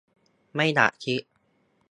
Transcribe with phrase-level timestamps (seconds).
[0.55, 1.21] ไม่อยากคิด